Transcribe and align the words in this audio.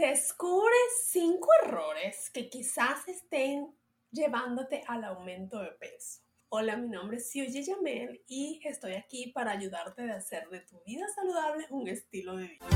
Descubre 0.00 0.72
cinco 1.04 1.50
errores 1.62 2.30
que 2.32 2.48
quizás 2.48 3.06
estén 3.06 3.66
llevándote 4.10 4.82
al 4.88 5.04
aumento 5.04 5.60
de 5.60 5.72
peso. 5.72 6.20
Hola, 6.48 6.78
mi 6.78 6.88
nombre 6.88 7.18
es 7.18 7.30
Yuji 7.34 7.64
Yamel 7.64 8.22
y 8.26 8.62
estoy 8.64 8.94
aquí 8.94 9.30
para 9.34 9.50
ayudarte 9.50 10.10
a 10.10 10.16
hacer 10.16 10.48
de 10.48 10.60
tu 10.60 10.80
vida 10.86 11.04
saludable 11.14 11.66
un 11.68 11.86
estilo 11.86 12.38
de 12.38 12.46
vida. 12.46 12.66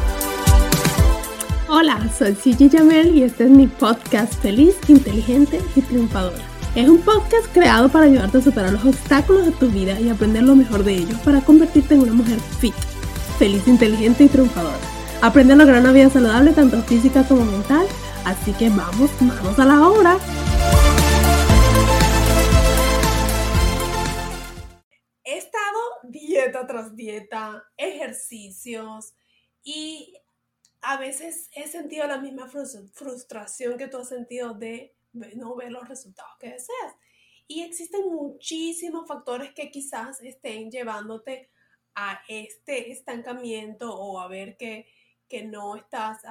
Hola, 1.70 1.98
soy 2.10 2.34
Yuji 2.34 2.69
Yamel 2.69 3.16
y 3.16 3.23
este 3.23 3.45
es 3.45 3.50
mi 3.50 3.69
podcast 3.69 4.34
Feliz, 4.42 4.77
Inteligente 4.86 5.61
y 5.75 5.80
Triunfadora. 5.80 6.45
Es 6.77 6.86
un 6.86 7.00
podcast 7.00 7.50
creado 7.55 7.88
para 7.88 8.05
ayudarte 8.05 8.36
a 8.36 8.42
superar 8.42 8.72
los 8.72 8.84
obstáculos 8.84 9.47
de 9.47 9.52
tu 9.52 9.70
vida 9.70 9.98
y 9.98 10.11
aprender 10.11 10.42
lo 10.42 10.55
mejor 10.55 10.84
de 10.84 10.92
ellos 10.92 11.19
para 11.20 11.41
convertirte 11.41 11.95
en 11.95 12.02
una 12.02 12.12
mujer 12.12 12.38
fit, 12.61 12.75
feliz, 13.38 13.66
inteligente 13.66 14.25
y 14.25 14.28
triunfadora. 14.28 14.94
Aprende 15.24 15.55
a 15.55 15.56
lograr 15.56 15.80
una 15.80 15.92
vida 15.92 16.11
saludable 16.11 16.53
tanto 16.53 16.83
física 16.83 17.27
como 17.27 17.47
mental. 17.47 17.86
Así 18.27 18.53
que 18.53 18.69
vamos, 18.69 19.11
vamos 19.20 19.58
a 19.58 19.64
la 19.64 19.89
obra. 19.89 20.19
He 25.25 25.39
estado 25.39 25.80
dieta 26.02 26.67
tras 26.67 26.95
dieta, 26.95 27.64
ejercicios 27.78 29.14
y 29.62 30.14
a 30.83 30.98
veces 30.98 31.48
he 31.55 31.69
sentido 31.69 32.06
la 32.06 32.19
misma 32.19 32.47
frustración 32.92 33.78
que 33.78 33.89
tú 33.89 33.97
has 33.97 34.11
sentido 34.11 34.52
de 34.52 34.95
no 35.14 35.56
ver 35.56 35.72
los 35.72 35.89
resultados 35.89 36.33
que 36.39 36.50
deseas. 36.50 36.95
Y 37.48 37.62
existen 37.62 38.12
muchísimos 38.12 39.08
factores 39.08 39.55
que 39.55 39.70
quizás 39.70 40.20
estén 40.20 40.70
llevándote 40.70 41.48
a 41.95 42.20
este 42.28 42.92
estancamiento 42.92 43.91
o 43.91 44.20
a 44.20 44.28
ver 44.28 44.58
que 44.58 44.86
que 45.28 45.44
no 45.44 45.77
estás 45.77 46.22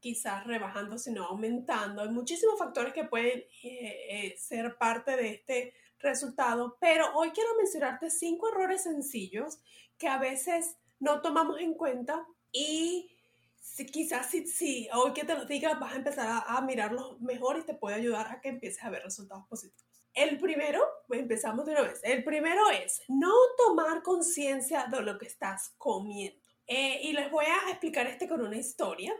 quizás 0.00 0.46
rebajando, 0.46 0.98
sino 0.98 1.24
aumentando. 1.24 2.02
Hay 2.02 2.08
muchísimos 2.08 2.58
factores 2.58 2.92
que 2.92 3.04
pueden 3.04 3.40
eh, 3.62 4.06
eh, 4.10 4.36
ser 4.38 4.76
parte 4.76 5.16
de 5.16 5.30
este 5.30 5.74
resultado, 5.98 6.76
pero 6.80 7.14
hoy 7.14 7.30
quiero 7.30 7.50
mencionarte 7.56 8.10
cinco 8.10 8.48
errores 8.48 8.82
sencillos 8.82 9.60
que 9.96 10.08
a 10.08 10.18
veces 10.18 10.76
no 10.98 11.22
tomamos 11.22 11.60
en 11.60 11.74
cuenta 11.74 12.26
y 12.50 13.16
si, 13.60 13.86
quizás 13.86 14.26
si, 14.26 14.88
hoy 14.92 15.12
que 15.12 15.24
te 15.24 15.34
los 15.34 15.46
diga 15.46 15.74
vas 15.74 15.92
a 15.92 15.96
empezar 15.96 16.26
a, 16.28 16.56
a 16.56 16.60
mirarlos 16.62 17.20
mejor 17.20 17.58
y 17.58 17.62
te 17.62 17.74
puede 17.74 17.94
ayudar 17.94 18.26
a 18.30 18.40
que 18.40 18.48
empieces 18.48 18.82
a 18.82 18.90
ver 18.90 19.04
resultados 19.04 19.46
positivos. 19.46 19.86
El 20.14 20.38
primero, 20.38 20.80
pues 21.06 21.20
empezamos 21.20 21.64
de 21.64 21.72
una 21.72 21.82
vez, 21.82 22.00
el 22.02 22.22
primero 22.22 22.68
es 22.70 23.02
no 23.08 23.32
tomar 23.56 24.02
conciencia 24.02 24.86
de 24.86 25.00
lo 25.00 25.16
que 25.16 25.26
estás 25.26 25.74
comiendo. 25.78 26.51
Eh, 26.66 27.00
y 27.02 27.12
les 27.12 27.30
voy 27.30 27.44
a 27.44 27.70
explicar 27.70 28.06
este 28.06 28.28
con 28.28 28.40
una 28.40 28.56
historia. 28.56 29.14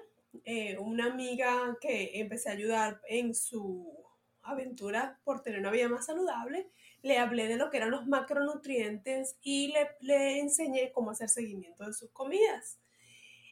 Eh, 0.45 0.79
una 0.79 1.07
amiga 1.07 1.77
que 1.81 2.19
empecé 2.21 2.49
a 2.49 2.53
ayudar 2.53 3.01
en 3.07 3.35
su 3.35 4.03
aventura 4.43 5.21
por 5.25 5.43
tener 5.43 5.61
una 5.61 5.71
vida 5.71 5.89
más 5.89 6.07
saludable, 6.07 6.69
le 7.03 7.19
hablé 7.19 7.49
de 7.49 7.57
lo 7.57 7.71
que 7.71 7.77
eran 7.77 7.91
los 7.91 8.07
macronutrientes 8.07 9.37
y 9.43 9.69
le, 9.69 9.91
le 10.01 10.39
enseñé 10.39 10.93
cómo 10.93 11.11
hacer 11.11 11.29
seguimiento 11.29 11.85
de 11.85 11.93
sus 11.93 12.11
comidas. 12.11 12.79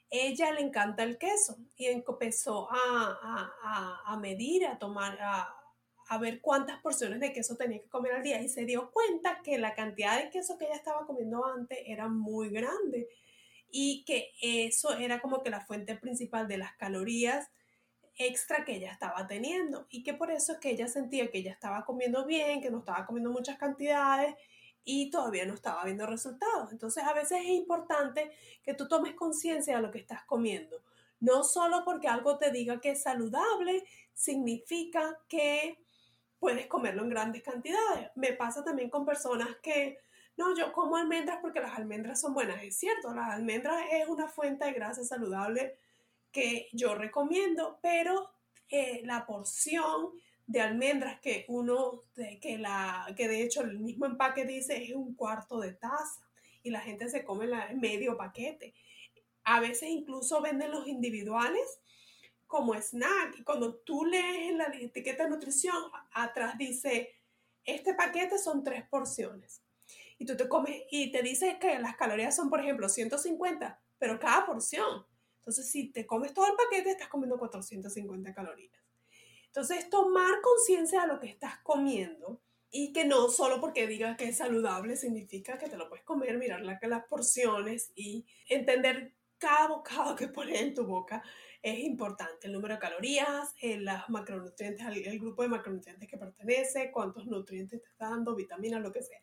Ella 0.09 0.53
le 0.53 0.62
encanta 0.62 1.05
el 1.05 1.19
queso 1.19 1.59
y 1.77 1.87
empezó 1.87 2.69
a, 2.72 3.53
a, 3.62 4.12
a, 4.12 4.17
medir, 4.19 4.67
a 4.67 4.78
tomar, 4.78 5.21
a, 5.21 5.55
a 6.09 6.19
ver 6.19 6.41
cuántas 6.41 6.81
porciones 6.81 7.21
de 7.21 7.33
queso 7.33 7.57
tenía 7.57 7.81
que 7.81 7.89
comer 7.89 8.15
al 8.15 8.22
día 8.22 8.43
y 8.43 8.49
se 8.49 8.65
dio 8.65 8.91
cuenta 8.91 9.41
que 9.45 9.59
la 9.59 9.75
cantidad 9.75 10.21
de 10.21 10.31
queso 10.31 10.59
que 10.59 10.65
ella 10.65 10.75
estaba 10.75 11.07
comiendo 11.07 11.45
antes 11.45 11.78
era 11.87 12.09
muy 12.09 12.49
grande 12.51 13.09
y 13.71 14.05
que 14.05 14.33
eso 14.41 14.97
era 14.97 15.21
como 15.21 15.43
que 15.43 15.51
la 15.51 15.61
fuente 15.61 15.97
principal 15.97 16.49
de 16.49 16.59
las 16.59 16.75
calorías 16.77 17.51
extra 18.17 18.65
que 18.65 18.77
ella 18.77 18.93
estaba 18.93 19.27
teniendo 19.27 19.87
y 19.89 20.03
que 20.03 20.15
por 20.15 20.31
eso 20.31 20.53
es 20.53 20.59
que 20.59 20.71
ella 20.71 20.89
sentía 20.89 21.31
que 21.31 21.39
ella 21.39 21.53
estaba 21.53 21.85
comiendo 21.85 22.27
bien, 22.27 22.61
que 22.61 22.71
no 22.71 22.81
estaba 22.81 23.07
comiendo 23.07 23.31
muchas 23.31 23.57
cantidades 23.57 24.35
y 24.85 25.11
todavía 25.11 25.47
no 25.47 25.55
estaba 25.55 25.85
viendo 25.85 26.07
resultados. 26.07 26.73
Entonces 26.73 27.05
a 27.05 27.13
veces 27.13 27.39
es 27.43 27.49
importante 27.49 28.31
que 28.63 28.75
tú 28.75 28.89
tomes 28.89 29.15
conciencia 29.15 29.77
de 29.77 29.83
lo 29.83 29.91
que 29.91 29.99
estás 29.99 30.25
comiendo. 30.25 30.83
No 31.19 31.45
solo 31.45 31.85
porque 31.85 32.09
algo 32.09 32.39
te 32.39 32.51
diga 32.51 32.81
que 32.81 32.91
es 32.91 33.03
saludable, 33.03 33.85
significa 34.15 35.19
que 35.29 35.79
puedes 36.39 36.67
comerlo 36.67 37.03
en 37.03 37.11
grandes 37.11 37.43
cantidades. 37.43 38.11
Me 38.15 38.33
pasa 38.33 38.65
también 38.65 38.91
con 38.91 39.05
personas 39.05 39.49
que 39.63 39.99
no, 40.41 40.56
yo 40.56 40.73
como 40.73 40.97
almendras 40.97 41.39
porque 41.43 41.61
las 41.61 41.77
almendras 41.77 42.19
son 42.19 42.33
buenas. 42.33 42.62
Es 42.62 42.78
cierto, 42.78 43.12
las 43.12 43.28
almendras 43.28 43.77
es 43.93 44.09
una 44.09 44.27
fuente 44.27 44.65
de 44.65 44.73
grasa 44.73 45.05
saludable 45.05 45.77
que 46.33 46.69
yo 46.73 46.95
recomiendo, 46.95 47.78
pero 47.83 48.31
eh, 48.71 49.03
la 49.05 49.27
porción 49.27 50.12
de 50.47 50.62
almendras 50.62 51.21
que 51.21 51.45
uno, 51.49 52.01
que, 52.41 52.56
la, 52.56 53.12
que 53.17 53.28
de 53.28 53.43
hecho 53.43 53.61
el 53.61 53.78
mismo 53.78 54.06
empaque 54.06 54.47
dice 54.47 54.83
es 54.83 54.95
un 54.95 55.15
cuarto 55.15 55.61
de 55.61 55.75
taza 55.75 56.27
y 56.62 56.71
la 56.71 56.81
gente 56.81 57.11
se 57.11 57.22
come 57.22 57.47
la, 57.47 57.69
medio 57.75 58.17
paquete. 58.17 58.72
A 59.45 59.61
veces 59.61 59.91
incluso 59.91 60.41
venden 60.41 60.71
los 60.71 60.89
individuales 60.89 61.81
como 62.47 62.75
snack. 62.75 63.41
Y 63.41 63.45
cuando 63.45 63.75
tú 63.75 64.07
lees 64.07 64.55
la 64.55 64.65
etiqueta 64.72 65.25
de 65.25 65.31
nutrición, 65.31 65.77
atrás 66.12 66.57
dice, 66.57 67.15
este 67.62 67.93
paquete 67.93 68.39
son 68.39 68.65
tres 68.65 68.89
porciones 68.89 69.61
y 70.21 70.27
tú 70.27 70.37
te 70.37 70.49
comes 70.49 70.83
y 70.91 71.11
te 71.11 71.23
dice 71.23 71.59
que 71.59 71.79
las 71.79 71.97
calorías 71.97 72.37
son, 72.37 72.51
por 72.51 72.61
ejemplo, 72.61 72.91
150, 72.91 73.81
pero 73.99 74.21
cada 74.21 74.45
porción. 74.45 75.07
Entonces, 75.39 75.71
si 75.71 75.91
te 75.91 76.07
comes 76.07 76.35
todo 76.35 76.47
el 76.47 76.53
paquete, 76.57 76.91
estás 76.91 77.09
comiendo 77.09 77.39
450 77.39 78.35
calorías. 78.35 78.79
Entonces, 79.47 79.89
tomar 79.89 80.43
conciencia 80.43 81.01
de 81.01 81.07
lo 81.07 81.19
que 81.19 81.27
estás 81.27 81.61
comiendo 81.63 82.43
y 82.71 82.93
que 82.93 83.07
no 83.07 83.31
solo 83.31 83.63
porque 83.63 83.87
digas 83.87 84.19
que 84.19 84.29
es 84.29 84.37
saludable 84.37 84.95
significa 84.95 85.57
que 85.57 85.71
te 85.71 85.79
lo 85.79 85.89
puedes 85.89 86.05
comer, 86.05 86.37
mirar 86.37 86.61
las 86.61 87.05
porciones 87.07 87.91
y 87.95 88.27
entender 88.47 89.15
cada 89.39 89.69
bocado 89.69 90.15
que 90.17 90.29
pones 90.29 90.61
en 90.61 90.75
tu 90.75 90.85
boca 90.85 91.23
es 91.63 91.79
importante. 91.79 92.47
El 92.47 92.53
número 92.53 92.75
de 92.75 92.81
calorías, 92.81 93.55
eh, 93.63 93.81
las 93.81 94.11
macronutrientes, 94.11 94.87
el, 94.87 95.19
grupo 95.19 95.41
de 95.41 95.49
macronutrientes 95.49 96.07
que 96.07 96.19
pertenece, 96.19 96.91
cuántos 96.93 97.27
nutrientes 97.27 97.81
te 97.81 97.89
está 97.89 98.11
dando, 98.11 98.37
vitaminas, 98.37 98.83
lo 98.83 98.93
que 98.93 99.03
sea. 99.03 99.23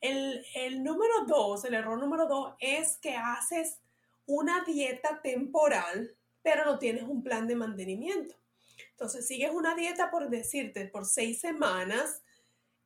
El, 0.00 0.82
número 0.82 1.24
dos, 1.26 1.64
el 1.64 1.74
error 1.74 1.98
número 1.98 2.26
dos 2.26 2.54
es 2.60 2.96
que 2.98 3.16
haces 3.16 3.80
una 4.26 4.64
dieta 4.64 5.20
temporal, 5.22 6.14
pero 6.42 6.64
no 6.64 6.78
tienes 6.78 7.04
un 7.04 7.22
plan 7.22 7.48
de 7.48 7.56
mantenimiento. 7.56 8.36
Entonces 8.90 9.26
sigues 9.26 9.50
una 9.50 9.74
dieta 9.74 10.10
por 10.10 10.28
decirte 10.28 10.86
por 10.86 11.04
seis 11.04 11.40
semanas 11.40 12.22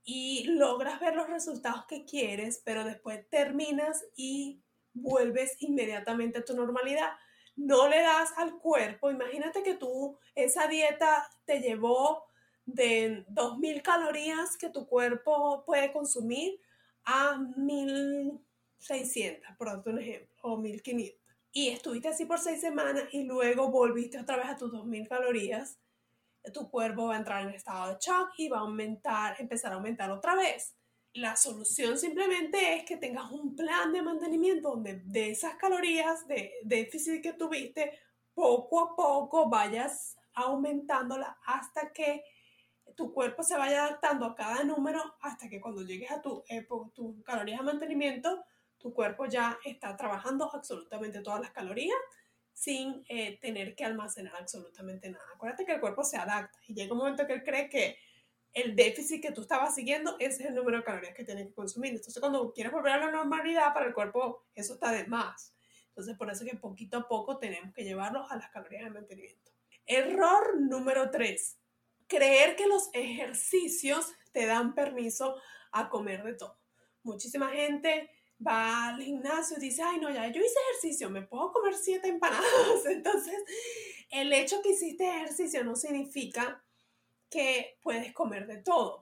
y 0.04 0.44
logras 0.44 1.00
ver 1.00 1.14
los 1.14 1.28
resultados 1.28 1.84
que 1.86 2.04
quieres, 2.04 2.62
pero 2.64 2.84
después 2.84 3.28
terminas 3.28 4.04
y 4.16 4.60
vuelves 4.94 5.56
inmediatamente 5.60 6.38
a 6.38 6.44
tu 6.44 6.54
normalidad. 6.54 7.12
No 7.56 7.88
le 7.88 8.00
das 8.00 8.32
al 8.36 8.58
cuerpo, 8.58 9.10
imagínate 9.10 9.62
que 9.62 9.74
tú 9.74 10.18
esa 10.34 10.66
dieta 10.66 11.30
te 11.44 11.60
llevó 11.60 12.24
de 12.64 13.26
2.000 13.28 13.82
calorías 13.82 14.56
que 14.56 14.70
tu 14.70 14.86
cuerpo 14.86 15.62
puede 15.66 15.92
consumir 15.92 16.60
a 17.04 17.38
1600, 17.56 19.56
por 19.56 19.68
darte 19.68 19.90
un 19.90 19.98
ejemplo, 19.98 20.34
o 20.42 20.56
1500. 20.56 21.20
Y 21.52 21.68
estuviste 21.68 22.08
así 22.08 22.24
por 22.24 22.38
seis 22.38 22.60
semanas 22.60 23.04
y 23.12 23.24
luego 23.24 23.70
volviste 23.70 24.18
otra 24.18 24.36
vez 24.36 24.46
a 24.46 24.56
tus 24.56 24.72
2000 24.72 25.06
calorías, 25.06 25.78
tu 26.50 26.70
cuerpo 26.70 27.06
va 27.06 27.14
a 27.14 27.18
entrar 27.18 27.46
en 27.46 27.54
estado 27.54 27.92
de 27.92 27.98
shock 28.00 28.30
y 28.38 28.48
va 28.48 28.58
a 28.58 28.62
aumentar, 28.62 29.36
empezar 29.38 29.72
a 29.72 29.76
aumentar 29.76 30.10
otra 30.10 30.34
vez. 30.34 30.74
La 31.12 31.36
solución 31.36 31.98
simplemente 31.98 32.74
es 32.74 32.84
que 32.84 32.96
tengas 32.96 33.30
un 33.30 33.54
plan 33.54 33.92
de 33.92 34.02
mantenimiento 34.02 34.70
donde 34.70 35.02
de 35.04 35.30
esas 35.30 35.54
calorías 35.56 36.26
de 36.26 36.52
déficit 36.64 37.22
que 37.22 37.34
tuviste, 37.34 37.92
poco 38.34 38.80
a 38.80 38.96
poco 38.96 39.50
vayas 39.50 40.16
aumentándola 40.34 41.38
hasta 41.44 41.92
que 41.92 42.24
tu 42.94 43.12
cuerpo 43.12 43.42
se 43.42 43.56
vaya 43.56 43.84
adaptando 43.84 44.26
a 44.26 44.34
cada 44.34 44.64
número 44.64 45.02
hasta 45.20 45.48
que 45.48 45.60
cuando 45.60 45.82
llegues 45.82 46.10
a 46.10 46.20
tu, 46.20 46.44
eh, 46.48 46.66
tu 46.94 47.22
calorías 47.22 47.58
de 47.58 47.64
mantenimiento, 47.64 48.44
tu 48.78 48.92
cuerpo 48.92 49.26
ya 49.26 49.58
está 49.64 49.96
trabajando 49.96 50.50
absolutamente 50.52 51.20
todas 51.20 51.40
las 51.40 51.50
calorías 51.50 51.96
sin 52.52 53.04
eh, 53.08 53.38
tener 53.40 53.74
que 53.74 53.84
almacenar 53.84 54.34
absolutamente 54.36 55.10
nada. 55.10 55.24
Acuérdate 55.34 55.64
que 55.64 55.72
el 55.72 55.80
cuerpo 55.80 56.04
se 56.04 56.16
adapta 56.16 56.58
y 56.66 56.74
llega 56.74 56.92
un 56.92 56.98
momento 56.98 57.26
que 57.26 57.34
él 57.34 57.42
cree 57.42 57.68
que 57.68 57.98
el 58.52 58.76
déficit 58.76 59.22
que 59.22 59.32
tú 59.32 59.42
estabas 59.42 59.74
siguiendo, 59.74 60.16
ese 60.18 60.42
es 60.42 60.48
el 60.50 60.54
número 60.54 60.78
de 60.78 60.84
calorías 60.84 61.14
que 61.14 61.24
tienes 61.24 61.46
que 61.46 61.54
consumir. 61.54 61.92
Entonces, 61.92 62.20
cuando 62.20 62.52
quieres 62.52 62.72
volver 62.72 62.92
a 62.92 62.98
la 62.98 63.10
normalidad, 63.10 63.72
para 63.72 63.86
el 63.86 63.94
cuerpo 63.94 64.44
eso 64.54 64.74
está 64.74 64.92
de 64.92 65.06
más. 65.06 65.54
Entonces, 65.88 66.16
por 66.16 66.30
eso 66.30 66.44
que 66.44 66.56
poquito 66.56 66.98
a 66.98 67.08
poco 67.08 67.38
tenemos 67.38 67.72
que 67.74 67.84
llevarlos 67.84 68.30
a 68.30 68.36
las 68.36 68.50
calorías 68.50 68.84
de 68.84 68.90
mantenimiento. 68.90 69.50
Error 69.86 70.60
número 70.60 71.10
3. 71.10 71.58
Creer 72.12 72.56
que 72.56 72.66
los 72.66 72.90
ejercicios 72.92 74.12
te 74.32 74.44
dan 74.44 74.74
permiso 74.74 75.34
a 75.72 75.88
comer 75.88 76.22
de 76.22 76.34
todo. 76.34 76.58
Muchísima 77.02 77.48
gente 77.48 78.10
va 78.46 78.88
al 78.88 79.02
gimnasio 79.02 79.56
y 79.56 79.60
dice, 79.60 79.82
ay, 79.82 79.98
no, 79.98 80.10
ya 80.10 80.26
yo 80.26 80.42
hice 80.42 80.58
ejercicio, 80.72 81.08
me 81.08 81.22
puedo 81.22 81.50
comer 81.52 81.74
siete 81.74 82.08
empanadas. 82.08 82.44
Entonces, 82.84 83.34
el 84.10 84.30
hecho 84.30 84.60
que 84.60 84.72
hiciste 84.72 85.08
ejercicio 85.08 85.64
no 85.64 85.74
significa 85.74 86.62
que 87.30 87.78
puedes 87.82 88.12
comer 88.12 88.46
de 88.46 88.58
todo. 88.58 89.01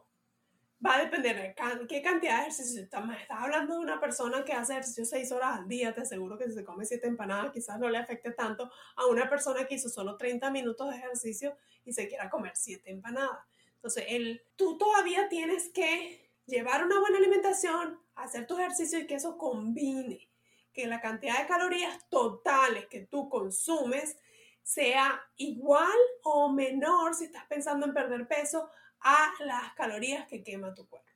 Va 0.85 0.97
a 0.97 1.05
depender 1.05 1.37
de 1.37 1.87
qué 1.87 2.01
cantidad 2.01 2.37
de 2.37 2.43
ejercicio. 2.43 2.83
Estás 2.83 3.05
hablando 3.29 3.75
de 3.75 3.81
una 3.81 4.01
persona 4.01 4.45
que 4.45 4.55
hace 4.55 4.73
ejercicio 4.73 5.05
seis 5.05 5.31
horas 5.31 5.59
al 5.59 5.69
día, 5.69 5.95
te 5.95 6.01
aseguro 6.01 6.39
que 6.39 6.47
si 6.47 6.55
se 6.55 6.65
come 6.65 6.87
siete 6.87 7.07
empanadas 7.07 7.53
quizás 7.53 7.79
no 7.79 7.91
le 7.91 7.99
afecte 7.99 8.31
tanto 8.31 8.71
a 8.97 9.07
una 9.07 9.29
persona 9.29 9.67
que 9.67 9.75
hizo 9.75 9.91
solo 9.91 10.17
30 10.17 10.51
minutos 10.51 10.91
de 10.91 10.97
ejercicio 10.97 11.55
y 11.85 11.93
se 11.93 12.09
quiera 12.09 12.31
comer 12.31 12.53
siete 12.55 12.91
empanadas. 12.91 13.41
Entonces, 13.75 14.05
el, 14.09 14.43
tú 14.57 14.79
todavía 14.79 15.29
tienes 15.29 15.69
que 15.69 16.31
llevar 16.47 16.85
una 16.85 16.99
buena 16.99 17.19
alimentación, 17.19 18.01
hacer 18.15 18.47
tu 18.47 18.59
ejercicio 18.59 18.99
y 18.99 19.07
que 19.07 19.17
eso 19.17 19.37
combine, 19.37 20.31
que 20.73 20.87
la 20.87 21.01
cantidad 21.01 21.39
de 21.39 21.47
calorías 21.47 22.09
totales 22.09 22.87
que 22.87 23.01
tú 23.01 23.29
consumes 23.29 24.17
sea 24.63 25.21
igual 25.37 25.99
o 26.23 26.51
menor 26.51 27.15
si 27.15 27.25
estás 27.25 27.45
pensando 27.47 27.87
en 27.87 27.95
perder 27.95 28.27
peso 28.29 28.71
a 29.01 29.31
las 29.41 29.73
calorías 29.75 30.27
que 30.27 30.43
quema 30.43 30.75
tu 30.75 30.87
cuerpo. 30.89 31.09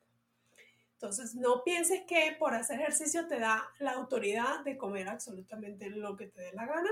Entonces, 0.93 1.35
no 1.35 1.63
pienses 1.63 2.01
que 2.07 2.35
por 2.39 2.53
hacer 2.53 2.79
ejercicio 2.79 3.27
te 3.27 3.39
da 3.39 3.63
la 3.79 3.91
autoridad 3.91 4.61
de 4.63 4.77
comer 4.77 5.09
absolutamente 5.09 5.89
lo 5.89 6.15
que 6.15 6.27
te 6.27 6.41
dé 6.41 6.53
la 6.53 6.65
gana. 6.65 6.89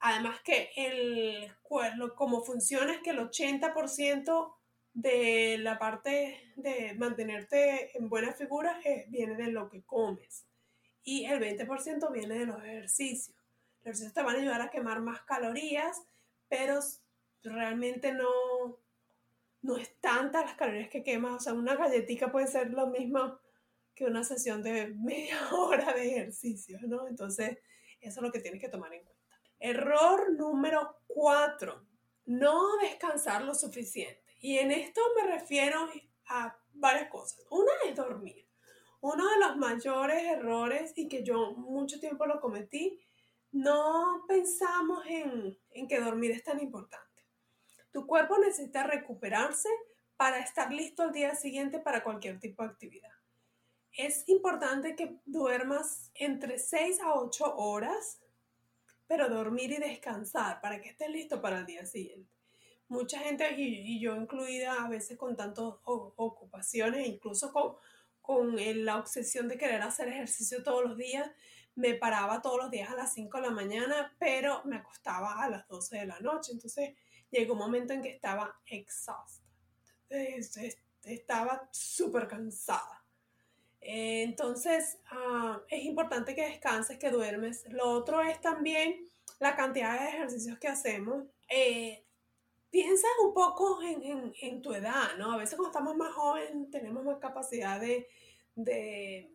Además 0.00 0.40
que 0.42 0.70
el 0.76 1.52
cuerpo, 1.62 2.14
como 2.14 2.42
funciona 2.42 2.92
es 2.92 3.00
que 3.00 3.10
el 3.10 3.20
80% 3.20 4.54
de 4.94 5.56
la 5.58 5.78
parte 5.78 6.52
de 6.56 6.94
mantenerte 6.94 7.96
en 7.96 8.08
buena 8.08 8.32
figura 8.32 8.80
eh, 8.84 9.06
viene 9.08 9.36
de 9.36 9.50
lo 9.50 9.70
que 9.70 9.82
comes 9.82 10.44
y 11.04 11.24
el 11.24 11.40
20% 11.40 12.12
viene 12.12 12.38
de 12.40 12.46
los 12.46 12.62
ejercicios. 12.62 13.36
Los 13.82 13.96
ejercicios 13.96 14.14
te 14.14 14.22
van 14.22 14.36
a 14.36 14.38
ayudar 14.38 14.62
a 14.62 14.70
quemar 14.70 15.00
más 15.00 15.22
calorías, 15.22 16.02
pero 16.48 16.78
realmente 17.42 18.12
no, 18.12 18.78
no 19.62 19.76
es 19.76 19.98
tantas 20.00 20.44
las 20.44 20.54
calorías 20.54 20.88
que 20.88 21.02
quemas. 21.02 21.34
O 21.34 21.40
sea, 21.40 21.52
una 21.54 21.74
galletita 21.74 22.30
puede 22.30 22.46
ser 22.46 22.70
lo 22.70 22.86
mismo 22.86 23.40
que 23.94 24.04
una 24.04 24.22
sesión 24.22 24.62
de 24.62 24.88
media 24.96 25.36
hora 25.52 25.92
de 25.94 26.08
ejercicio, 26.08 26.78
¿no? 26.82 27.08
Entonces, 27.08 27.58
eso 28.00 28.20
es 28.20 28.22
lo 28.22 28.32
que 28.32 28.40
tienes 28.40 28.60
que 28.60 28.68
tomar 28.68 28.92
en 28.92 29.04
cuenta. 29.04 29.40
Error 29.58 30.32
número 30.32 30.96
4. 31.08 31.86
No 32.26 32.76
descansar 32.78 33.42
lo 33.42 33.54
suficiente. 33.54 34.22
Y 34.40 34.58
en 34.58 34.70
esto 34.70 35.00
me 35.16 35.38
refiero 35.38 35.88
a 36.26 36.56
varias 36.72 37.08
cosas. 37.10 37.44
Una 37.50 37.72
es 37.88 37.96
dormir. 37.96 38.46
Uno 39.00 39.28
de 39.28 39.38
los 39.38 39.56
mayores 39.56 40.22
errores 40.22 40.92
y 40.96 41.08
que 41.08 41.24
yo 41.24 41.52
mucho 41.52 41.98
tiempo 41.98 42.26
lo 42.26 42.40
cometí, 42.40 43.00
no 43.52 44.24
pensamos 44.26 45.04
en, 45.06 45.58
en 45.70 45.88
que 45.88 46.00
dormir 46.00 46.32
es 46.32 46.42
tan 46.42 46.60
importante. 46.60 47.08
Tu 47.92 48.06
cuerpo 48.06 48.38
necesita 48.38 48.82
recuperarse 48.84 49.68
para 50.16 50.38
estar 50.40 50.72
listo 50.72 51.02
al 51.02 51.12
día 51.12 51.34
siguiente 51.34 51.78
para 51.78 52.02
cualquier 52.02 52.40
tipo 52.40 52.62
de 52.62 52.70
actividad. 52.70 53.12
Es 53.92 54.28
importante 54.28 54.96
que 54.96 55.18
duermas 55.26 56.10
entre 56.14 56.58
6 56.58 57.00
a 57.00 57.14
8 57.14 57.56
horas, 57.56 58.20
pero 59.06 59.28
dormir 59.28 59.72
y 59.72 59.76
descansar 59.76 60.60
para 60.60 60.80
que 60.80 60.88
estés 60.88 61.10
listo 61.10 61.42
para 61.42 61.58
el 61.58 61.66
día 61.66 61.84
siguiente 61.84 62.32
mucha 62.92 63.18
gente, 63.20 63.54
y, 63.56 63.98
yo 64.00 64.14
incluida 64.16 64.84
a 64.84 64.88
veces 64.88 65.16
con 65.16 65.34
tantas 65.34 65.64
ocupaciones, 65.84 67.08
incluso 67.08 67.52
con, 67.52 67.74
con 68.20 68.56
la 68.84 68.98
obsesión 68.98 69.48
de 69.48 69.58
querer 69.58 69.82
hacer 69.82 70.08
ejercicio 70.08 70.62
todos 70.62 70.84
los 70.84 70.96
días, 70.96 71.28
me 71.74 71.94
paraba 71.94 72.42
todos 72.42 72.58
los 72.58 72.70
días 72.70 72.90
a 72.90 72.96
las 72.96 73.12
5 73.14 73.38
de 73.38 73.42
la 73.42 73.50
mañana, 73.50 74.14
pero 74.18 74.62
me 74.64 74.76
acostaba 74.76 75.42
a 75.42 75.48
las 75.48 75.66
12 75.68 75.98
de 75.98 76.06
la 76.06 76.20
noche. 76.20 76.52
Entonces 76.52 76.94
llegó 77.30 77.54
un 77.54 77.60
momento 77.60 77.92
en 77.92 78.02
que 78.02 78.10
estaba 78.10 78.54
exhausta. 78.66 79.46
Estaba 81.04 81.68
súper 81.72 82.28
cansada. 82.28 83.02
Entonces 83.80 84.98
ah, 85.10 85.60
es 85.68 85.84
importante 85.84 86.34
que 86.34 86.46
descanses, 86.46 86.98
que 86.98 87.10
duermes. 87.10 87.64
Lo 87.70 87.90
otro 87.90 88.20
es 88.20 88.40
también 88.40 89.08
la 89.40 89.56
cantidad 89.56 89.98
de 89.98 90.08
ejercicios 90.08 90.58
que 90.58 90.68
hacemos. 90.68 91.24
Eh, 91.48 92.04
piensa 92.70 93.06
un 93.24 93.34
poco 93.34 93.82
en, 93.82 94.32
en, 94.40 94.62
tu 94.62 94.72
edad, 94.72 95.16
¿no? 95.18 95.32
A 95.32 95.36
veces 95.36 95.56
cuando 95.56 95.70
estamos 95.70 95.96
más 95.96 96.14
jóvenes 96.14 96.70
tenemos 96.70 97.04
más 97.04 97.18
capacidad 97.18 97.80
de, 97.80 98.08
de, 98.54 99.30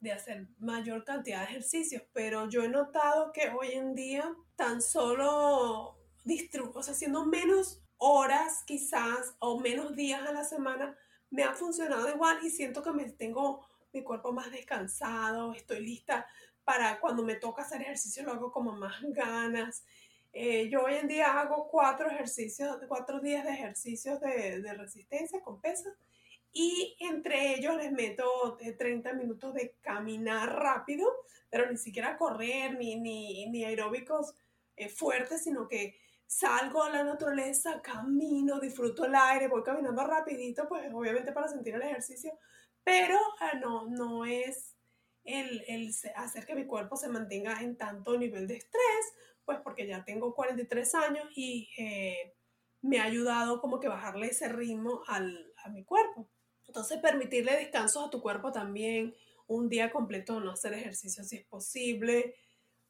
de, 0.00 0.12
hacer 0.12 0.48
mayor 0.58 1.04
cantidad 1.04 1.40
de 1.40 1.46
ejercicios, 1.46 2.02
pero 2.12 2.48
yo 2.48 2.62
he 2.62 2.68
notado 2.68 3.32
que 3.32 3.48
hoy 3.50 3.72
en 3.72 3.94
día 3.94 4.34
tan 4.56 4.80
solo 4.80 5.96
o 6.74 6.82
sea, 6.82 6.92
haciendo 6.92 7.24
menos 7.24 7.82
horas 7.96 8.62
quizás 8.66 9.34
o 9.38 9.60
menos 9.60 9.96
días 9.96 10.20
a 10.28 10.32
la 10.32 10.44
semana, 10.44 10.96
me 11.30 11.42
ha 11.42 11.54
funcionado 11.54 12.08
igual 12.08 12.38
y 12.42 12.50
siento 12.50 12.82
que 12.82 12.92
me 12.92 13.10
tengo 13.10 13.66
mi 13.92 14.02
cuerpo 14.02 14.32
más 14.32 14.50
descansado, 14.50 15.52
estoy 15.52 15.80
lista 15.80 16.26
para 16.64 17.00
cuando 17.00 17.22
me 17.22 17.36
toca 17.36 17.62
hacer 17.62 17.80
ejercicio 17.80 18.22
lo 18.22 18.32
hago 18.32 18.52
como 18.52 18.72
más 18.72 19.00
ganas. 19.02 19.84
Eh, 20.32 20.68
yo 20.68 20.82
hoy 20.82 20.94
en 20.96 21.08
día 21.08 21.40
hago 21.40 21.68
cuatro 21.70 22.10
ejercicios, 22.10 22.78
cuatro 22.86 23.20
días 23.20 23.44
de 23.44 23.52
ejercicios 23.52 24.20
de, 24.20 24.60
de 24.60 24.74
resistencia 24.74 25.40
con 25.40 25.60
pesas 25.60 25.94
y 26.52 26.96
entre 27.00 27.54
ellos 27.54 27.76
les 27.76 27.92
meto 27.92 28.58
30 28.78 29.12
minutos 29.12 29.54
de 29.54 29.76
caminar 29.80 30.54
rápido, 30.58 31.06
pero 31.50 31.70
ni 31.70 31.76
siquiera 31.76 32.16
correr 32.16 32.76
ni, 32.76 32.96
ni, 32.96 33.46
ni 33.48 33.64
aeróbicos 33.64 34.34
eh, 34.76 34.88
fuertes, 34.88 35.44
sino 35.44 35.68
que 35.68 35.96
salgo 36.26 36.82
a 36.82 36.90
la 36.90 37.04
naturaleza, 37.04 37.80
camino, 37.82 38.60
disfruto 38.60 39.06
el 39.06 39.14
aire, 39.14 39.48
voy 39.48 39.62
caminando 39.62 40.06
rapidito, 40.06 40.68
pues 40.68 40.92
obviamente 40.92 41.32
para 41.32 41.48
sentir 41.48 41.74
el 41.74 41.82
ejercicio, 41.82 42.38
pero 42.84 43.18
ah, 43.40 43.54
no, 43.58 43.86
no 43.88 44.24
es 44.24 44.74
el, 45.24 45.64
el 45.68 45.94
hacer 46.16 46.46
que 46.46 46.54
mi 46.54 46.66
cuerpo 46.66 46.96
se 46.96 47.08
mantenga 47.08 47.60
en 47.60 47.76
tanto 47.76 48.16
nivel 48.18 48.46
de 48.46 48.56
estrés, 48.56 49.14
pues 49.44 49.58
porque 49.60 49.86
ya 49.86 50.04
tengo 50.04 50.34
43 50.34 50.94
años 50.94 51.26
y 51.34 51.70
eh, 51.78 52.34
me 52.82 53.00
ha 53.00 53.04
ayudado 53.04 53.60
como 53.60 53.80
que 53.80 53.88
bajarle 53.88 54.28
ese 54.28 54.48
ritmo 54.48 55.02
al, 55.06 55.52
a 55.64 55.70
mi 55.70 55.84
cuerpo. 55.84 56.28
Entonces 56.68 56.98
permitirle 57.00 57.56
descansos 57.56 58.06
a 58.06 58.10
tu 58.10 58.20
cuerpo 58.20 58.52
también, 58.52 59.14
un 59.48 59.68
día 59.68 59.90
completo 59.90 60.38
no 60.38 60.52
hacer 60.52 60.74
ejercicio 60.74 61.24
si 61.24 61.36
es 61.36 61.44
posible. 61.46 62.36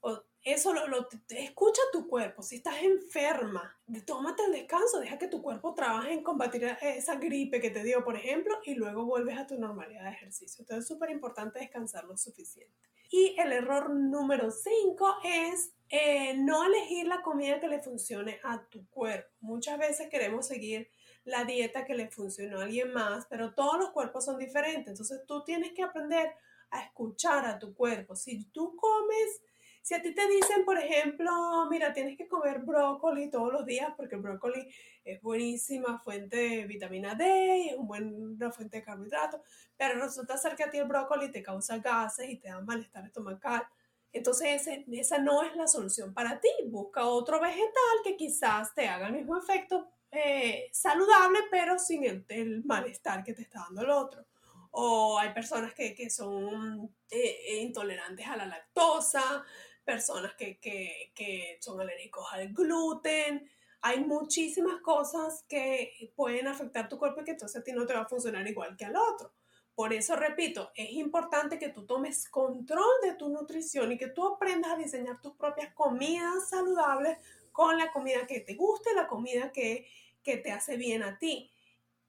O 0.01 0.23
eso 0.43 0.73
lo, 0.73 0.87
lo 0.89 1.09
escucha 1.31 1.81
tu 1.93 2.09
cuerpo. 2.09 2.43
Si 2.43 2.57
estás 2.57 2.83
enferma, 2.83 3.77
tómate 4.07 4.45
el 4.45 4.53
descanso, 4.53 5.01
deja 5.01 5.19
que 5.19 5.29
tu 5.29 5.43
cuerpo 5.43 5.75
trabaje 5.75 6.13
en 6.13 6.23
combatir 6.23 6.77
esa 6.81 7.17
gripe 7.17 7.61
que 7.61 7.71
te 7.71 7.83
dio, 7.83 8.05
por 8.05 8.17
ejemplo, 8.17 8.59
y 8.65 8.75
luego 8.75 9.05
vuelves 9.05 9.39
a 9.39 9.47
tu 9.47 9.59
normalidad 9.59 10.05
de 10.05 10.11
ejercicio. 10.11 10.63
Entonces 10.63 10.85
es 10.85 10.89
súper 10.89 11.11
importante 11.11 11.59
descansar 11.59 12.05
lo 12.05 12.17
suficiente. 12.17 12.75
Y 13.11 13.35
el 13.39 13.53
error 13.53 13.91
número 13.91 14.51
5 14.51 15.17
es 15.25 15.73
eh, 15.89 16.35
no 16.35 16.65
elegir 16.65 17.07
la 17.07 17.23
comida 17.23 17.59
que 17.59 17.69
le 17.69 17.81
funcione 17.81 18.39
a 18.45 18.63
tu 18.69 18.87
cuerpo. 18.89 19.31
Muchas 19.41 19.79
veces 19.79 20.09
queremos 20.11 20.47
seguir 20.47 20.91
la 21.29 21.45
dieta 21.45 21.85
que 21.85 21.95
le 21.95 22.11
funcionó 22.11 22.61
a 22.61 22.65
alguien 22.65 22.93
más, 22.93 23.27
pero 23.29 23.55
todos 23.55 23.79
los 23.79 23.91
cuerpos 23.91 24.25
son 24.25 24.39
diferentes. 24.39 24.89
Entonces 24.89 25.21
tú 25.27 25.45
tienes 25.45 25.73
que 25.73 25.83
aprender 25.83 26.35
a 26.71 26.83
escuchar 26.83 27.47
a 27.47 27.59
tu 27.59 27.75
cuerpo. 27.75 28.15
Si 28.15 28.45
tú 28.47 28.77
comes, 28.77 29.43
si 29.83 29.95
a 29.95 30.03
ti 30.03 30.15
te 30.15 30.27
dicen, 30.29 30.65
por 30.65 30.79
ejemplo, 30.79 31.31
mira, 31.71 31.93
tienes 31.93 32.17
que 32.17 32.29
comer 32.29 32.61
brócoli 32.61 33.31
todos 33.31 33.53
los 33.53 33.65
días 33.65 33.93
porque 33.97 34.17
el 34.17 34.23
brócoli 34.23 34.69
es 35.05 35.21
buenísima 35.23 35.99
fuente 36.01 36.37
de 36.37 36.67
vitamina 36.67 37.15
D 37.15 37.59
y 37.59 37.69
es 37.71 37.77
una 37.77 37.87
buena 37.87 38.51
fuente 38.51 38.79
de 38.79 38.85
carbohidratos, 38.85 39.41
pero 39.77 40.01
resulta 40.01 40.37
ser 40.37 40.57
que 40.57 40.65
a 40.65 40.71
ti 40.71 40.79
el 40.79 40.89
brócoli 40.89 41.31
te 41.31 41.43
causa 41.43 41.79
gases 41.79 42.29
y 42.29 42.37
te 42.37 42.49
da 42.49 42.61
malestar 42.61 43.07
estomacal 43.07 43.67
entonces 44.13 44.67
esa 44.91 45.19
no 45.19 45.43
es 45.43 45.55
la 45.57 45.67
solución 45.67 46.15
para 46.15 46.41
ti. 46.41 46.49
Busca 46.67 47.05
otro 47.07 47.41
vegetal 47.41 47.99
que 48.05 48.17
quizás 48.17 48.75
te 48.75 48.89
haga 48.89 49.09
el 49.09 49.15
mismo 49.15 49.37
efecto 49.37 49.89
eh, 50.11 50.69
saludable, 50.73 51.41
pero 51.51 51.79
sin 51.79 52.05
el, 52.29 52.65
malestar 52.65 53.23
que 53.23 53.35
te 53.35 53.43
está 53.43 53.61
dando 53.61 53.83
el 53.83 53.91
otro. 53.91 54.25
o 54.71 55.19
hay 55.19 55.33
personas 55.33 55.75
que, 55.75 55.95
que 55.95 56.11
son 56.11 56.95
eh, 57.11 57.61
intolerantes 57.63 58.27
a 58.27 58.37
la 58.37 58.47
lactosa, 58.47 59.45
personas 59.85 60.35
que, 60.35 60.59
que, 60.59 61.13
que 61.15 61.59
son 61.61 61.81
alérgicos 61.81 62.27
al 62.33 62.53
gluten. 62.53 63.51
Hay 63.81 64.01
muchísimas 64.05 64.81
cosas 64.83 65.45
que 65.49 66.13
pueden 66.15 66.47
afectar 66.49 66.89
tu 66.89 66.99
cuerpo 66.99 67.21
y 67.21 67.25
que 67.25 67.31
entonces 67.33 67.61
a 67.61 67.65
ti 67.65 67.73
no 67.73 67.87
te 67.87 67.95
va 67.95 68.01
a 68.01 68.09
funcionar 68.09 68.47
igual 68.47 68.77
que 68.77 68.85
al 68.85 68.97
otro. 68.97 69.33
Por 69.79 69.93
eso, 69.93 70.17
repito, 70.17 70.73
es 70.75 70.91
importante 70.91 71.57
que 71.57 71.69
tú 71.69 71.87
tomes 71.87 72.29
control 72.29 73.01
de 73.01 73.15
tu 73.15 73.29
nutrición 73.29 73.93
y 73.93 73.97
que 73.97 74.09
tú 74.09 74.27
aprendas 74.27 74.73
a 74.73 74.77
diseñar 74.77 75.21
tus 75.21 75.37
propias 75.37 75.73
comidas 75.73 76.49
saludables 76.49 77.19
con 77.59 77.77
la 77.77 77.91
comida 77.91 78.25
que 78.25 78.39
te 78.39 78.55
guste, 78.55 78.95
la 78.95 79.09
comida 79.09 79.51
que, 79.51 79.89
que 80.23 80.37
te 80.37 80.53
hace 80.53 80.77
bien 80.77 81.03
a 81.03 81.19
ti. 81.19 81.53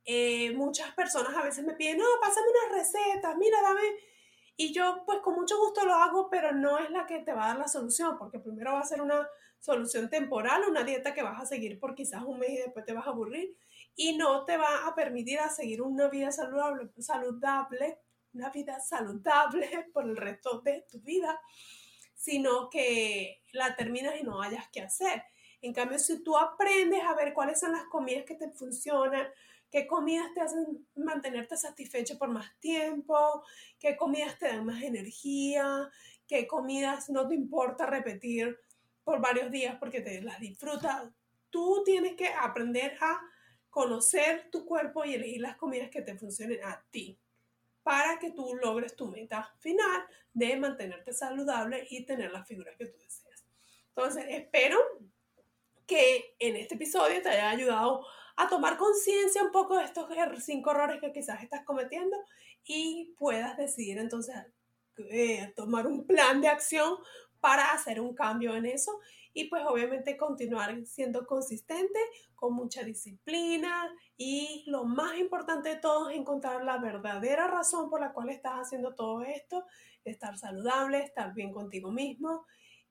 Eh, 0.06 0.54
muchas 0.54 0.94
personas 0.94 1.36
a 1.36 1.42
veces 1.42 1.66
me 1.66 1.74
piden, 1.74 1.98
no, 1.98 2.06
pásame 2.22 2.46
unas 2.52 2.78
recetas, 2.78 3.36
mira, 3.36 3.60
dame. 3.64 3.82
Y 4.56 4.72
yo, 4.72 5.02
pues 5.08 5.22
con 5.22 5.34
mucho 5.34 5.58
gusto 5.58 5.84
lo 5.86 5.96
hago, 5.96 6.30
pero 6.30 6.52
no 6.52 6.78
es 6.78 6.92
la 6.92 7.08
que 7.08 7.18
te 7.22 7.34
va 7.34 7.46
a 7.46 7.48
dar 7.48 7.58
la 7.58 7.68
solución, 7.68 8.16
porque 8.20 8.38
primero 8.38 8.74
va 8.74 8.82
a 8.82 8.86
ser 8.86 9.02
una 9.02 9.28
solución 9.60 10.08
temporal, 10.08 10.70
una 10.70 10.84
dieta 10.84 11.16
que 11.16 11.24
vas 11.24 11.42
a 11.42 11.48
seguir 11.48 11.80
por 11.80 11.96
quizás 11.96 12.22
un 12.22 12.38
mes 12.38 12.52
y 12.52 12.58
después 12.58 12.86
te 12.86 12.94
vas 12.94 13.08
a 13.08 13.10
aburrir 13.10 13.58
y 13.96 14.18
no 14.18 14.46
te 14.46 14.56
va 14.56 14.86
a 14.86 14.94
permitir 14.94 15.40
a 15.40 15.50
seguir 15.50 15.82
una 15.82 16.10
vida 16.10 16.32
saludable, 16.32 16.92
saludable, 17.00 17.98
una 18.34 18.52
vida 18.52 18.80
saludable 18.80 19.90
por 19.94 20.08
el 20.08 20.16
resto 20.16 20.62
de 20.62 20.86
tu 20.92 21.00
vida, 21.00 21.42
sino 22.14 22.70
que 22.70 23.42
la 23.52 23.76
terminas 23.76 24.14
y 24.22 24.24
no 24.24 24.44
hayas 24.44 24.70
que 24.70 24.82
hacer. 24.82 25.24
En 25.62 25.74
cambio, 25.74 26.00
si 26.00 26.24
tú 26.24 26.38
aprendes 26.38 27.04
a 27.04 27.14
ver 27.16 27.34
cuáles 27.34 27.60
son 27.60 27.74
las 27.74 27.84
comidas 27.86 28.26
que 28.26 28.36
te 28.36 28.50
funcionan, 28.50 29.28
qué 29.70 29.86
comidas 29.86 30.34
te 30.34 30.42
hacen 30.42 30.88
mantenerte 30.96 31.58
satisfecho 31.58 32.18
por 32.18 32.30
más 32.30 32.58
tiempo, 32.60 33.44
qué 33.80 33.96
comidas 33.96 34.38
te 34.40 34.48
dan 34.48 34.66
más 34.66 34.82
energía, 34.82 35.90
qué 36.28 36.48
comidas 36.48 37.10
no 37.10 37.28
te 37.28 37.36
importa 37.36 37.86
repetir 37.86 38.58
por 39.04 39.22
varios 39.22 39.52
días 39.52 39.76
porque 39.80 40.02
te 40.02 40.22
las 40.22 40.40
disfrutas. 40.40 41.10
Tú 41.50 41.84
tienes 41.84 42.16
que 42.16 42.28
aprender 42.28 42.98
a 43.02 43.20
conocer 43.70 44.50
tu 44.52 44.66
cuerpo 44.66 45.06
y 45.06 45.14
elegir 45.14 45.42
las 45.42 45.58
comidas 45.58 45.90
que 45.90 46.02
te 46.02 46.18
funcionen 46.18 46.64
a 46.64 46.84
ti 46.90 47.20
para 47.84 48.20
que 48.20 48.32
tú 48.32 48.56
logres 48.56 48.96
tu 48.96 49.08
meta 49.08 49.52
final 49.60 50.06
de 50.34 50.56
mantenerte 50.58 51.14
saludable 51.14 51.88
y 51.90 52.06
tener 52.06 52.32
las 52.32 52.48
figuras 52.48 52.76
que 52.78 52.86
tú 52.86 52.98
deseas. 53.00 53.46
Entonces, 53.90 54.26
espero 54.30 54.80
que 55.90 56.36
en 56.38 56.56
este 56.56 56.76
episodio 56.76 57.20
te 57.24 57.30
haya 57.30 57.50
ayudado 57.50 58.06
a 58.38 58.48
tomar 58.48 58.78
conciencia 58.78 59.42
un 59.42 59.52
poco 59.52 59.76
de 59.76 59.86
estos 59.86 60.08
cinco 60.46 60.70
errores 60.70 61.02
que 61.02 61.12
quizás 61.12 61.42
estás 61.42 61.66
cometiendo 61.66 62.16
y 62.64 63.16
puedas 63.18 63.58
decidir 63.58 63.98
entonces 63.98 64.36
eh, 65.10 65.52
tomar 65.56 65.88
un 65.88 66.06
plan 66.06 66.42
de 66.42 66.48
acción 66.48 66.96
para 67.40 67.72
hacer 67.72 68.00
un 68.00 68.14
cambio 68.14 68.56
en 68.56 68.68
eso 68.68 69.00
y 69.34 69.46
pues 69.46 69.64
obviamente 69.66 70.16
continuar 70.16 70.86
siendo 70.86 71.26
consistente 71.26 72.00
con 72.36 72.54
mucha 72.54 72.84
disciplina 72.84 73.92
y 74.16 74.64
lo 74.68 74.86
más 74.86 75.18
importante 75.18 75.70
de 75.70 75.76
todo 75.78 76.10
es 76.10 76.18
encontrar 76.18 76.64
la 76.64 76.78
verdadera 76.78 77.48
razón 77.48 77.90
por 77.90 78.00
la 78.00 78.14
cual 78.14 78.30
estás 78.30 78.54
haciendo 78.54 78.94
todo 78.94 79.24
esto, 79.24 79.66
estar 80.04 80.38
saludable, 80.38 81.00
estar 81.00 81.34
bien 81.34 81.52
contigo 81.52 81.92
mismo 81.92 82.46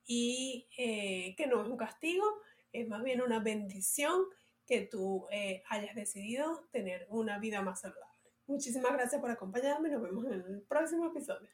y 0.05 0.67
eh, 0.77 1.35
que 1.37 1.47
no 1.47 1.63
es 1.63 1.69
un 1.69 1.77
castigo, 1.77 2.25
es 2.73 2.89
más 2.89 3.03
bien 3.03 3.23
una 3.23 3.41
bendición 3.41 4.23
que 4.67 4.83
tú 4.83 5.27
eh, 5.31 5.63
hayas 5.69 5.95
decidido 5.95 6.69
tener 6.71 7.07
una 7.11 7.39
vida 7.39 7.63
más 7.63 7.81
saludable. 7.81 8.05
Muchísimas 8.47 8.93
gracias 8.93 9.21
por 9.21 9.31
acompañarme, 9.31 9.89
nos 9.91 10.03
vemos 10.03 10.25
en 10.27 10.33
el 10.33 10.63
próximo 10.69 11.07
episodio 11.07 11.49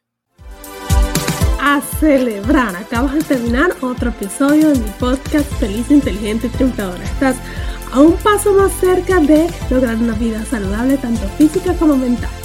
a 1.64 1.80
celebrar. 1.98 2.76
Acabas 2.76 3.14
de 3.14 3.22
terminar 3.22 3.70
otro 3.80 4.10
episodio 4.10 4.68
de 4.68 4.78
mi 4.78 4.90
podcast 5.00 5.50
Feliz, 5.54 5.90
Inteligente 5.90 6.48
y 6.48 6.50
Triunfadora. 6.50 7.02
Estás 7.02 7.36
a 7.90 8.00
un 8.00 8.16
paso 8.18 8.52
más 8.52 8.70
cerca 8.72 9.18
de 9.20 9.48
lograr 9.70 9.96
una 9.96 10.14
vida 10.14 10.44
saludable, 10.44 10.98
tanto 10.98 11.26
física 11.38 11.74
como 11.74 11.96
mental. 11.96 12.43